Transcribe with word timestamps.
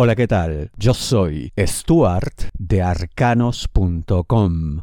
Hola, 0.00 0.14
¿qué 0.14 0.28
tal? 0.28 0.70
Yo 0.76 0.94
soy 0.94 1.52
Stuart 1.58 2.52
de 2.56 2.82
arcanos.com. 2.82 4.82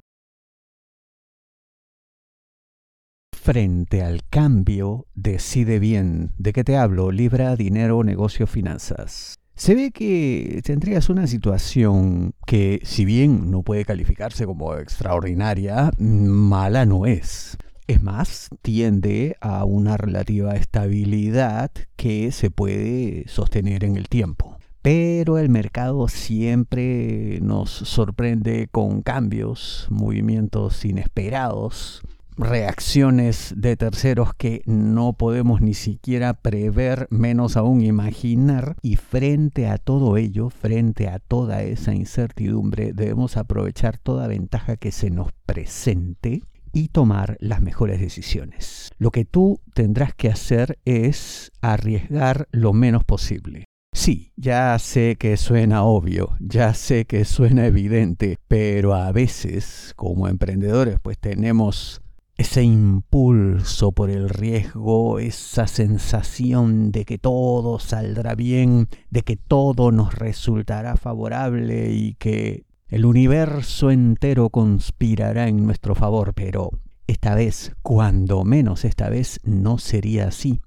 Frente 3.33 4.03
al 4.03 4.23
cambio, 4.29 5.07
decide 5.15 5.79
bien. 5.79 6.33
¿De 6.37 6.51
qué 6.51 6.65
te 6.65 6.75
hablo? 6.75 7.11
Libra, 7.11 7.55
dinero, 7.55 8.03
negocio, 8.03 8.45
finanzas. 8.45 9.39
Se 9.55 9.73
ve 9.73 9.91
que 9.91 10.59
tendrías 10.65 11.07
una 11.07 11.27
situación 11.27 12.33
que, 12.45 12.81
si 12.83 13.05
bien 13.05 13.49
no 13.49 13.63
puede 13.63 13.85
calificarse 13.85 14.45
como 14.45 14.75
extraordinaria, 14.75 15.91
mala 15.97 16.85
no 16.85 17.05
es. 17.05 17.57
Es 17.87 18.03
más, 18.03 18.49
tiende 18.61 19.37
a 19.39 19.63
una 19.63 19.95
relativa 19.95 20.55
estabilidad 20.55 21.71
que 21.95 22.33
se 22.33 22.51
puede 22.51 23.29
sostener 23.29 23.85
en 23.85 23.95
el 23.95 24.09
tiempo 24.09 24.54
pero 24.85 25.39
el 25.39 25.49
mercado 25.49 26.07
siempre 26.07 27.39
nos 27.41 27.71
sorprende 27.71 28.67
con 28.71 29.01
cambios, 29.01 29.87
movimientos 29.89 30.85
inesperados, 30.85 32.03
reacciones 32.37 33.55
de 33.57 33.77
terceros 33.77 34.35
que 34.35 34.61
no 34.67 35.13
podemos 35.13 35.59
ni 35.59 35.73
siquiera 35.73 36.35
prever, 36.35 37.07
menos 37.09 37.57
aún 37.57 37.81
imaginar, 37.81 38.75
y 38.83 38.97
frente 38.97 39.67
a 39.67 39.79
todo 39.79 40.17
ello, 40.17 40.51
frente 40.51 41.07
a 41.07 41.17
toda 41.17 41.63
esa 41.63 41.95
incertidumbre, 41.95 42.93
debemos 42.93 43.37
aprovechar 43.37 43.97
toda 43.97 44.27
ventaja 44.27 44.77
que 44.77 44.91
se 44.91 45.09
nos 45.09 45.31
presente 45.47 46.43
y 46.73 46.89
tomar 46.89 47.37
las 47.39 47.59
mejores 47.59 47.99
decisiones. 47.99 48.91
Lo 48.99 49.09
que 49.09 49.25
tú 49.25 49.59
tendrás 49.73 50.13
que 50.13 50.29
hacer 50.29 50.77
es 50.85 51.51
arriesgar 51.59 52.47
lo 52.51 52.71
menos 52.71 53.03
posible. 53.03 53.65
Sí, 53.95 54.33
ya 54.35 54.77
sé 54.77 55.15
que 55.17 55.37
suena 55.37 55.85
obvio, 55.85 56.35
ya 56.41 56.73
sé 56.73 57.05
que 57.05 57.23
suena 57.23 57.65
evidente, 57.65 58.37
pero 58.49 58.93
a 58.93 59.13
veces 59.13 59.93
como 59.95 60.27
emprendedores 60.27 60.99
pues 61.01 61.17
tenemos 61.17 62.01
ese 62.35 62.61
impulso 62.63 63.93
por 63.93 64.09
el 64.09 64.27
riesgo, 64.27 65.19
esa 65.19 65.65
sensación 65.67 66.91
de 66.91 67.05
que 67.05 67.17
todo 67.17 67.79
saldrá 67.79 68.35
bien, 68.35 68.89
de 69.11 69.21
que 69.21 69.37
todo 69.37 69.93
nos 69.93 70.13
resultará 70.13 70.97
favorable 70.97 71.93
y 71.93 72.15
que 72.15 72.65
el 72.89 73.05
universo 73.05 73.91
entero 73.91 74.49
conspirará 74.49 75.47
en 75.47 75.65
nuestro 75.65 75.95
favor, 75.95 76.33
pero 76.33 76.69
esta 77.07 77.33
vez, 77.33 77.73
cuando 77.81 78.43
menos 78.43 78.83
esta 78.83 79.07
vez, 79.07 79.39
no 79.45 79.77
sería 79.77 80.27
así 80.27 80.59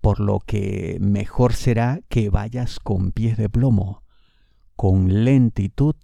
por 0.00 0.20
lo 0.20 0.40
que 0.40 0.98
mejor 1.00 1.52
será 1.52 2.00
que 2.08 2.30
vayas 2.30 2.78
con 2.78 3.12
pies 3.12 3.36
de 3.36 3.48
plomo, 3.48 4.02
con 4.76 5.24
lentitud, 5.24 5.96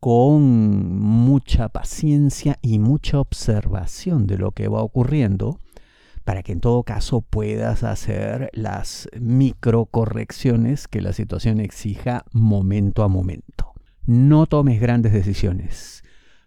con 0.00 0.98
mucha 0.98 1.68
paciencia 1.68 2.58
y 2.62 2.78
mucha 2.78 3.20
observación 3.20 4.26
de 4.26 4.38
lo 4.38 4.52
que 4.52 4.68
va 4.68 4.82
ocurriendo, 4.82 5.58
para 6.24 6.42
que 6.42 6.52
en 6.52 6.60
todo 6.60 6.82
caso 6.82 7.22
puedas 7.22 7.82
hacer 7.82 8.50
las 8.52 9.08
microcorrecciones 9.18 10.86
que 10.86 11.00
la 11.00 11.12
situación 11.12 11.60
exija 11.60 12.24
momento 12.32 13.02
a 13.02 13.08
momento. 13.08 13.72
No 14.04 14.46
tomes 14.46 14.80
grandes 14.80 15.12
decisiones 15.12 16.02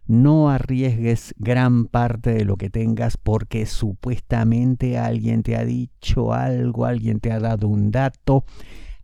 no 0.06 0.50
arriesgues 0.50 1.34
gran 1.38 1.86
parte 1.86 2.34
de 2.34 2.46
lo 2.46 2.58
que 2.58 2.70
tengas 2.70 3.18
porque 3.18 3.66
supuestamente 3.66 4.98
alguien 4.98 5.44
te 5.44 5.56
ha 5.56 5.66
dicho 5.66 6.34
algo, 6.34 6.86
alguien 6.86 7.20
te 7.20 7.32
ha 7.32 7.40
dado 7.40 7.68
un 7.68 7.92
dato, 7.92 8.46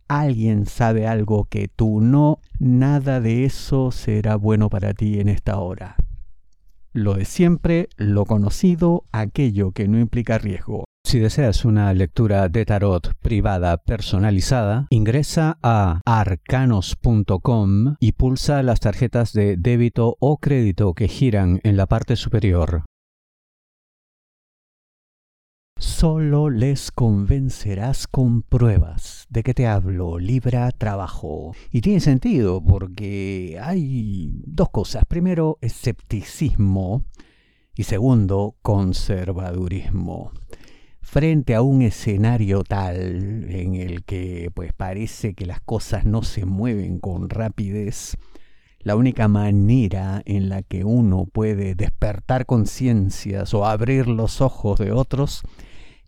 alguien 0.08 0.66
sabe 0.66 1.06
algo 1.06 1.44
que 1.44 1.68
tú 1.68 2.00
no, 2.00 2.40
nada 2.58 3.20
de 3.20 3.44
eso 3.44 3.90
será 3.90 4.36
bueno 4.36 4.68
para 4.68 4.92
ti 4.92 5.20
en 5.20 5.28
esta 5.28 5.58
hora. 5.58 5.96
Lo 6.92 7.14
de 7.14 7.24
siempre, 7.24 7.88
lo 7.96 8.24
conocido, 8.24 9.04
aquello 9.12 9.70
que 9.70 9.86
no 9.86 10.00
implica 10.00 10.38
riesgo. 10.38 10.84
Si 11.10 11.18
deseas 11.18 11.64
una 11.64 11.92
lectura 11.92 12.48
de 12.48 12.64
tarot 12.64 13.14
privada 13.20 13.78
personalizada, 13.78 14.86
ingresa 14.90 15.58
a 15.60 16.00
arcanos.com 16.04 17.96
y 17.98 18.12
pulsa 18.12 18.62
las 18.62 18.78
tarjetas 18.78 19.32
de 19.32 19.56
débito 19.56 20.16
o 20.20 20.38
crédito 20.38 20.94
que 20.94 21.08
giran 21.08 21.58
en 21.64 21.76
la 21.76 21.86
parte 21.86 22.14
superior. 22.14 22.84
Solo 25.80 26.48
les 26.48 26.92
convencerás 26.92 28.06
con 28.06 28.42
pruebas. 28.42 29.26
¿De 29.30 29.42
qué 29.42 29.52
te 29.52 29.66
hablo? 29.66 30.18
Libra 30.18 30.70
trabajo. 30.70 31.56
Y 31.72 31.80
tiene 31.80 31.98
sentido 31.98 32.62
porque 32.62 33.58
hay 33.60 34.30
dos 34.46 34.70
cosas. 34.70 35.04
Primero, 35.06 35.58
escepticismo 35.60 37.04
y 37.74 37.82
segundo, 37.82 38.54
conservadurismo 38.62 40.30
frente 41.10 41.56
a 41.56 41.62
un 41.62 41.82
escenario 41.82 42.62
tal 42.62 43.44
en 43.50 43.74
el 43.74 44.04
que 44.04 44.48
pues 44.54 44.72
parece 44.72 45.34
que 45.34 45.44
las 45.44 45.60
cosas 45.60 46.04
no 46.04 46.22
se 46.22 46.44
mueven 46.46 47.00
con 47.00 47.28
rapidez, 47.28 48.16
la 48.78 48.94
única 48.94 49.26
manera 49.26 50.22
en 50.24 50.48
la 50.48 50.62
que 50.62 50.84
uno 50.84 51.26
puede 51.26 51.74
despertar 51.74 52.46
conciencias 52.46 53.54
o 53.54 53.66
abrir 53.66 54.06
los 54.06 54.40
ojos 54.40 54.78
de 54.78 54.92
otros 54.92 55.42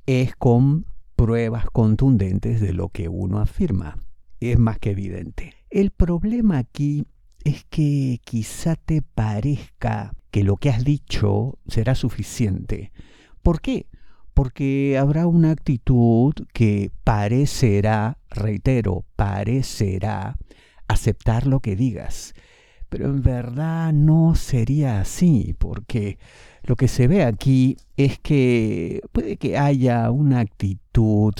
es 0.06 0.36
con 0.36 0.86
pruebas 1.16 1.66
contundentes 1.72 2.60
de 2.60 2.72
lo 2.72 2.88
que 2.88 3.08
uno 3.08 3.40
afirma. 3.40 3.98
Es 4.38 4.56
más 4.56 4.78
que 4.78 4.90
evidente. 4.90 5.52
El 5.68 5.90
problema 5.90 6.58
aquí 6.58 7.06
es 7.42 7.64
que 7.64 8.20
quizá 8.24 8.76
te 8.76 9.02
parezca 9.02 10.12
que 10.30 10.44
lo 10.44 10.58
que 10.58 10.70
has 10.70 10.84
dicho 10.84 11.58
será 11.66 11.96
suficiente. 11.96 12.92
¿Por 13.42 13.60
qué? 13.60 13.86
Porque 14.34 14.98
habrá 14.98 15.26
una 15.26 15.50
actitud 15.50 16.34
que 16.52 16.90
parecerá, 17.04 18.18
reitero, 18.30 19.04
parecerá 19.16 20.36
aceptar 20.88 21.46
lo 21.46 21.60
que 21.60 21.76
digas, 21.76 22.34
pero 22.88 23.06
en 23.06 23.22
verdad 23.22 23.92
no 23.92 24.34
sería 24.34 25.00
así, 25.00 25.54
porque 25.58 26.18
lo 26.62 26.76
que 26.76 26.88
se 26.88 27.08
ve 27.08 27.24
aquí 27.24 27.76
es 27.96 28.18
que 28.18 29.00
puede 29.12 29.36
que 29.36 29.58
haya 29.58 30.10
una 30.10 30.40
actitud 30.40 31.34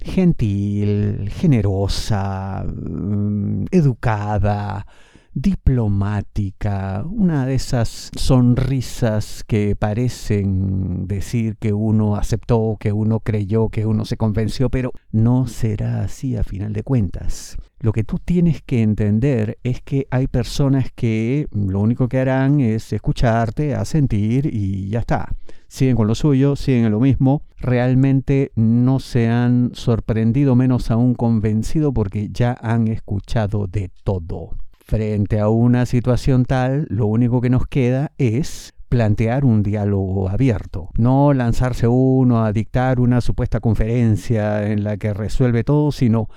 gentil, 0.00 1.30
generosa, 1.30 2.64
mm, 2.64 3.66
educada, 3.70 4.86
diplomática, 5.34 7.04
una 7.04 7.44
de 7.44 7.56
esas 7.56 8.10
sonrisas 8.16 9.42
que 9.44 9.74
parecen 9.74 11.08
decir 11.08 11.56
que 11.56 11.72
uno 11.72 12.14
aceptó, 12.14 12.76
que 12.78 12.92
uno 12.92 13.18
creyó, 13.20 13.68
que 13.68 13.84
uno 13.84 14.04
se 14.04 14.16
convenció, 14.16 14.70
pero 14.70 14.92
no 15.10 15.48
será 15.48 16.02
así 16.02 16.36
a 16.36 16.44
final 16.44 16.72
de 16.72 16.84
cuentas. 16.84 17.56
Lo 17.80 17.92
que 17.92 18.04
tú 18.04 18.18
tienes 18.24 18.62
que 18.62 18.82
entender 18.82 19.58
es 19.64 19.82
que 19.82 20.06
hay 20.10 20.28
personas 20.28 20.90
que 20.94 21.48
lo 21.52 21.80
único 21.80 22.08
que 22.08 22.20
harán 22.20 22.60
es 22.60 22.92
escucharte, 22.92 23.74
asentir 23.74 24.48
y 24.50 24.88
ya 24.88 25.00
está. 25.00 25.28
Siguen 25.66 25.96
con 25.96 26.06
lo 26.06 26.14
suyo, 26.14 26.54
siguen 26.54 26.84
en 26.84 26.92
lo 26.92 27.00
mismo. 27.00 27.42
Realmente 27.58 28.52
no 28.54 29.00
se 29.00 29.28
han 29.28 29.72
sorprendido, 29.74 30.54
menos 30.54 30.92
aún 30.92 31.14
convencido 31.14 31.92
porque 31.92 32.28
ya 32.30 32.56
han 32.62 32.86
escuchado 32.86 33.66
de 33.66 33.90
todo. 34.04 34.52
Frente 34.86 35.40
a 35.40 35.48
una 35.48 35.86
situación 35.86 36.44
tal, 36.44 36.86
lo 36.90 37.06
único 37.06 37.40
que 37.40 37.48
nos 37.48 37.66
queda 37.66 38.12
es 38.18 38.74
plantear 38.90 39.46
un 39.46 39.62
diálogo 39.62 40.28
abierto, 40.28 40.90
no 40.98 41.32
lanzarse 41.32 41.88
uno 41.88 42.44
a 42.44 42.52
dictar 42.52 43.00
una 43.00 43.22
supuesta 43.22 43.60
conferencia 43.60 44.70
en 44.70 44.84
la 44.84 44.98
que 44.98 45.14
resuelve 45.14 45.64
todo, 45.64 45.90
sino 45.90 46.28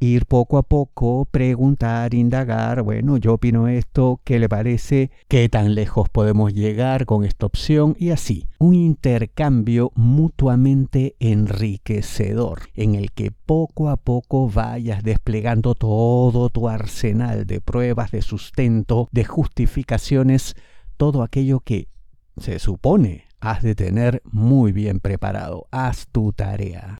ir 0.00 0.26
poco 0.26 0.58
a 0.58 0.62
poco, 0.62 1.26
preguntar, 1.30 2.14
indagar, 2.14 2.82
bueno, 2.82 3.16
yo 3.16 3.34
opino 3.34 3.68
esto, 3.68 4.20
¿qué 4.24 4.38
le 4.38 4.48
parece? 4.48 5.10
¿Qué 5.28 5.48
tan 5.48 5.74
lejos 5.74 6.08
podemos 6.08 6.52
llegar 6.52 7.06
con 7.06 7.24
esta 7.24 7.46
opción? 7.46 7.96
Y 7.98 8.10
así, 8.10 8.46
un 8.58 8.74
intercambio 8.74 9.92
mutuamente 9.94 11.16
enriquecedor, 11.18 12.62
en 12.74 12.94
el 12.94 13.12
que 13.12 13.30
poco 13.30 13.88
a 13.88 13.96
poco 13.96 14.48
vayas 14.48 15.02
desplegando 15.02 15.74
todo 15.74 16.48
tu 16.50 16.68
arsenal 16.68 17.46
de 17.46 17.60
pruebas, 17.60 18.10
de 18.10 18.22
sustento, 18.22 19.08
de 19.12 19.24
justificaciones, 19.24 20.54
todo 20.96 21.22
aquello 21.22 21.60
que 21.60 21.88
se 22.36 22.58
supone 22.58 23.24
has 23.40 23.62
de 23.62 23.74
tener 23.74 24.22
muy 24.24 24.72
bien 24.72 25.00
preparado. 25.00 25.66
Haz 25.70 26.08
tu 26.10 26.32
tarea. 26.32 26.98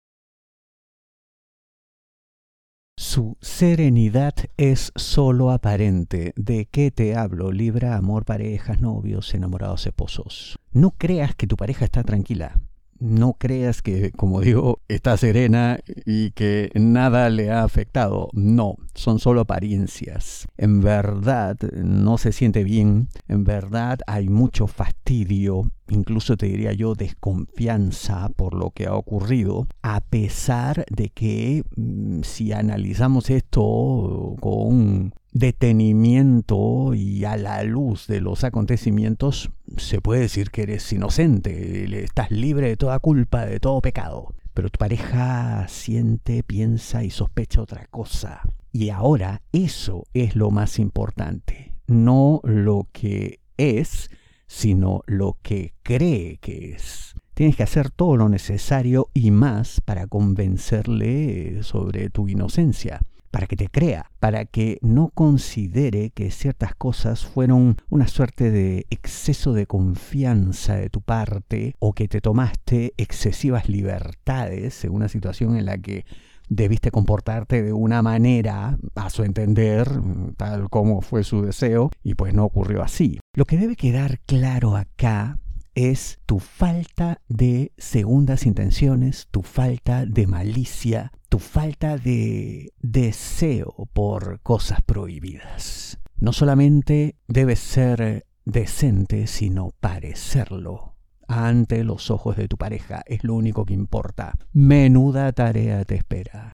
Su 3.11 3.37
serenidad 3.41 4.35
es 4.55 4.91
solo 4.95 5.49
aparente. 5.49 6.31
¿De 6.35 6.67
qué 6.67 6.91
te 6.91 7.15
hablo? 7.15 7.51
Libra, 7.51 7.97
amor, 7.97 8.23
parejas, 8.23 8.81
novios, 8.81 9.33
enamorados, 9.33 9.87
esposos. 9.87 10.59
No 10.73 10.91
creas 10.91 11.33
que 11.33 11.47
tu 11.47 11.57
pareja 11.57 11.85
está 11.85 12.03
tranquila. 12.03 12.61
No 12.99 13.33
creas 13.33 13.81
que, 13.81 14.11
como 14.11 14.41
digo, 14.41 14.81
está 14.87 15.17
serena 15.17 15.79
y 16.05 16.31
que 16.31 16.69
nada 16.75 17.29
le 17.29 17.51
ha 17.51 17.63
afectado. 17.63 18.29
No, 18.33 18.75
son 18.93 19.19
solo 19.19 19.41
apariencias. 19.41 20.47
En 20.57 20.81
verdad 20.81 21.57
no 21.73 22.17
se 22.17 22.31
siente 22.31 22.63
bien, 22.63 23.07
en 23.27 23.43
verdad 23.43 23.99
hay 24.07 24.29
mucho 24.29 24.67
fastidio, 24.67 25.71
incluso 25.87 26.37
te 26.37 26.47
diría 26.47 26.73
yo 26.73 26.95
desconfianza 26.95 28.29
por 28.35 28.53
lo 28.53 28.71
que 28.71 28.87
ha 28.87 28.95
ocurrido, 28.95 29.67
a 29.81 30.01
pesar 30.01 30.85
de 30.89 31.09
que 31.09 31.63
mm, 31.75 32.21
si 32.23 32.51
analizamos 32.51 33.29
esto 33.29 34.35
con 34.39 35.13
detenimiento 35.31 36.93
y 36.95 37.23
a 37.25 37.37
la 37.37 37.63
luz 37.63 38.07
de 38.07 38.21
los 38.21 38.43
acontecimientos, 38.43 39.51
se 39.77 40.01
puede 40.01 40.21
decir 40.21 40.51
que 40.51 40.63
eres 40.63 40.91
inocente, 40.91 42.03
estás 42.03 42.31
libre 42.31 42.67
de 42.67 42.77
toda 42.77 42.99
culpa, 42.99 43.45
de 43.45 43.59
todo 43.59 43.81
pecado. 43.81 44.33
Pero 44.53 44.69
tu 44.69 44.77
pareja 44.77 45.67
siente, 45.67 46.43
piensa 46.43 47.03
y 47.03 47.09
sospecha 47.09 47.61
otra 47.61 47.85
cosa. 47.87 48.41
Y 48.71 48.89
ahora 48.89 49.41
eso 49.51 50.05
es 50.13 50.35
lo 50.35 50.51
más 50.51 50.79
importante, 50.79 51.73
no 51.87 52.41
lo 52.43 52.87
que 52.91 53.39
es, 53.57 54.09
sino 54.47 55.01
lo 55.05 55.37
que 55.41 55.73
cree 55.83 56.37
que 56.37 56.71
es. 56.71 57.13
Tienes 57.33 57.55
que 57.55 57.63
hacer 57.63 57.89
todo 57.89 58.17
lo 58.17 58.27
necesario 58.27 59.09
y 59.13 59.31
más 59.31 59.81
para 59.81 60.07
convencerle 60.07 61.63
sobre 61.63 62.09
tu 62.09 62.27
inocencia 62.27 63.01
para 63.31 63.47
que 63.47 63.55
te 63.55 63.67
crea, 63.67 64.11
para 64.19 64.45
que 64.45 64.79
no 64.81 65.09
considere 65.09 66.11
que 66.11 66.31
ciertas 66.31 66.75
cosas 66.75 67.25
fueron 67.25 67.77
una 67.89 68.07
suerte 68.07 68.51
de 68.51 68.85
exceso 68.89 69.53
de 69.53 69.67
confianza 69.67 70.75
de 70.75 70.89
tu 70.89 71.01
parte 71.01 71.75
o 71.79 71.93
que 71.93 72.07
te 72.07 72.21
tomaste 72.21 72.93
excesivas 72.97 73.69
libertades 73.69 74.83
en 74.85 74.91
una 74.91 75.07
situación 75.07 75.57
en 75.57 75.65
la 75.65 75.77
que 75.77 76.05
debiste 76.49 76.91
comportarte 76.91 77.61
de 77.61 77.73
una 77.73 78.01
manera, 78.01 78.77
a 78.95 79.09
su 79.09 79.23
entender, 79.23 79.87
tal 80.35 80.69
como 80.69 81.01
fue 81.01 81.23
su 81.23 81.43
deseo, 81.43 81.91
y 82.03 82.15
pues 82.15 82.33
no 82.33 82.43
ocurrió 82.43 82.81
así. 82.81 83.19
Lo 83.35 83.45
que 83.45 83.57
debe 83.57 83.75
quedar 83.75 84.19
claro 84.25 84.75
acá 84.75 85.37
es 85.79 86.19
tu 86.25 86.39
falta 86.39 87.21
de 87.29 87.71
segundas 87.77 88.45
intenciones, 88.45 89.27
tu 89.31 89.43
falta 89.43 90.05
de 90.05 90.27
malicia, 90.27 91.13
tu 91.29 91.39
falta 91.39 91.97
de 91.97 92.73
deseo 92.81 93.87
por 93.93 94.41
cosas 94.41 94.81
prohibidas. 94.81 95.99
No 96.17 96.33
solamente 96.33 97.15
debes 97.27 97.59
ser 97.59 98.25
decente, 98.43 99.27
sino 99.27 99.71
parecerlo 99.79 100.95
ante 101.29 101.85
los 101.85 102.11
ojos 102.11 102.35
de 102.35 102.49
tu 102.49 102.57
pareja. 102.57 103.01
Es 103.05 103.23
lo 103.23 103.35
único 103.35 103.63
que 103.63 103.73
importa. 103.73 104.33
Menuda 104.51 105.31
tarea 105.31 105.85
te 105.85 105.95
espera. 105.95 106.51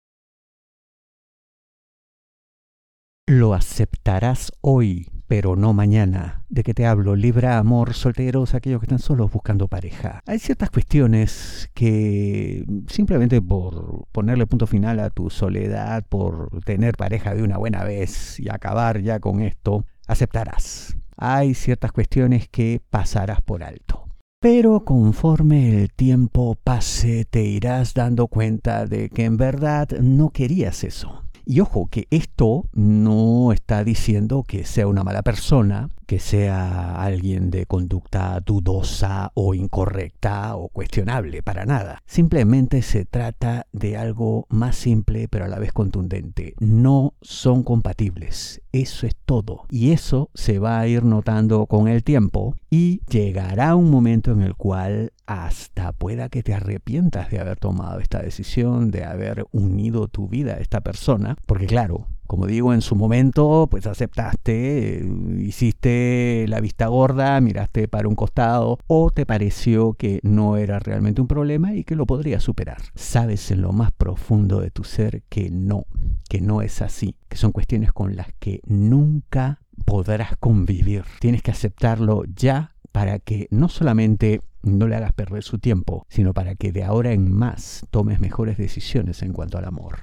Lo 3.26 3.54
aceptarás 3.54 4.52
hoy 4.60 5.08
pero 5.26 5.56
no 5.56 5.72
mañana. 5.72 6.44
¿De 6.48 6.62
qué 6.62 6.74
te 6.74 6.86
hablo? 6.86 7.16
Libra, 7.16 7.58
amor, 7.58 7.94
solteros, 7.94 8.54
aquellos 8.54 8.80
que 8.80 8.86
están 8.86 8.98
solos 8.98 9.32
buscando 9.32 9.68
pareja. 9.68 10.22
Hay 10.26 10.38
ciertas 10.38 10.70
cuestiones 10.70 11.70
que 11.74 12.64
simplemente 12.88 13.40
por 13.40 14.06
ponerle 14.12 14.46
punto 14.46 14.66
final 14.66 15.00
a 15.00 15.10
tu 15.10 15.30
soledad, 15.30 16.04
por 16.08 16.62
tener 16.64 16.96
pareja 16.96 17.34
de 17.34 17.42
una 17.42 17.58
buena 17.58 17.84
vez 17.84 18.38
y 18.40 18.48
acabar 18.48 19.00
ya 19.00 19.20
con 19.20 19.40
esto, 19.40 19.84
aceptarás. 20.06 20.96
Hay 21.16 21.54
ciertas 21.54 21.92
cuestiones 21.92 22.48
que 22.48 22.80
pasarás 22.90 23.40
por 23.40 23.62
alto. 23.62 24.08
Pero 24.40 24.84
conforme 24.84 25.82
el 25.82 25.92
tiempo 25.92 26.58
pase 26.62 27.24
te 27.24 27.44
irás 27.44 27.94
dando 27.94 28.26
cuenta 28.26 28.84
de 28.84 29.08
que 29.08 29.24
en 29.24 29.38
verdad 29.38 29.88
no 30.00 30.30
querías 30.30 30.84
eso 30.84 31.24
y 31.46 31.60
ojo, 31.60 31.86
que 31.86 32.06
esto 32.10 32.64
no 32.72 33.52
está 33.52 33.84
diciendo 33.84 34.44
que 34.46 34.64
sea 34.64 34.86
una 34.86 35.04
mala 35.04 35.22
persona, 35.22 35.90
que 36.06 36.18
sea 36.18 37.02
alguien 37.02 37.50
de 37.50 37.66
conducta 37.66 38.40
dudosa 38.40 39.30
o 39.34 39.54
incorrecta 39.54 40.56
o 40.56 40.68
cuestionable, 40.68 41.42
para 41.42 41.66
nada. 41.66 42.02
Simplemente 42.06 42.82
se 42.82 43.04
trata 43.04 43.66
de 43.72 43.96
algo 43.96 44.46
más 44.48 44.76
simple 44.76 45.28
pero 45.28 45.44
a 45.44 45.48
la 45.48 45.58
vez 45.58 45.72
contundente. 45.72 46.54
No 46.60 47.14
son 47.20 47.62
compatibles. 47.62 48.63
Eso 48.74 49.06
es 49.06 49.14
todo. 49.24 49.66
Y 49.70 49.92
eso 49.92 50.30
se 50.34 50.58
va 50.58 50.80
a 50.80 50.88
ir 50.88 51.04
notando 51.04 51.66
con 51.66 51.86
el 51.86 52.02
tiempo 52.02 52.56
y 52.70 53.02
llegará 53.08 53.76
un 53.76 53.88
momento 53.88 54.32
en 54.32 54.42
el 54.42 54.56
cual 54.56 55.12
hasta 55.26 55.92
pueda 55.92 56.28
que 56.28 56.42
te 56.42 56.54
arrepientas 56.54 57.30
de 57.30 57.38
haber 57.38 57.56
tomado 57.56 58.00
esta 58.00 58.20
decisión, 58.20 58.90
de 58.90 59.04
haber 59.04 59.46
unido 59.52 60.08
tu 60.08 60.26
vida 60.26 60.54
a 60.54 60.60
esta 60.60 60.80
persona, 60.80 61.36
porque 61.46 61.66
claro, 61.66 62.08
como 62.34 62.48
digo, 62.48 62.74
en 62.74 62.82
su 62.82 62.96
momento, 62.96 63.68
pues 63.70 63.86
aceptaste, 63.86 65.06
hiciste 65.38 66.46
la 66.48 66.60
vista 66.60 66.88
gorda, 66.88 67.40
miraste 67.40 67.86
para 67.86 68.08
un 68.08 68.16
costado 68.16 68.80
o 68.88 69.12
te 69.12 69.24
pareció 69.24 69.92
que 69.92 70.18
no 70.24 70.56
era 70.56 70.80
realmente 70.80 71.20
un 71.20 71.28
problema 71.28 71.76
y 71.76 71.84
que 71.84 71.94
lo 71.94 72.06
podrías 72.06 72.42
superar. 72.42 72.78
Sabes 72.96 73.52
en 73.52 73.62
lo 73.62 73.70
más 73.70 73.92
profundo 73.92 74.58
de 74.58 74.72
tu 74.72 74.82
ser 74.82 75.22
que 75.28 75.48
no, 75.48 75.84
que 76.28 76.40
no 76.40 76.60
es 76.60 76.82
así, 76.82 77.14
que 77.28 77.36
son 77.36 77.52
cuestiones 77.52 77.92
con 77.92 78.16
las 78.16 78.26
que 78.40 78.60
nunca 78.66 79.60
podrás 79.84 80.36
convivir. 80.38 81.04
Tienes 81.20 81.40
que 81.40 81.52
aceptarlo 81.52 82.24
ya 82.34 82.74
para 82.90 83.20
que 83.20 83.46
no 83.52 83.68
solamente 83.68 84.40
no 84.64 84.88
le 84.88 84.96
hagas 84.96 85.12
perder 85.12 85.44
su 85.44 85.60
tiempo, 85.60 86.04
sino 86.08 86.34
para 86.34 86.56
que 86.56 86.72
de 86.72 86.82
ahora 86.82 87.12
en 87.12 87.30
más 87.30 87.86
tomes 87.92 88.18
mejores 88.18 88.58
decisiones 88.58 89.22
en 89.22 89.32
cuanto 89.32 89.56
al 89.56 89.66
amor. 89.66 90.02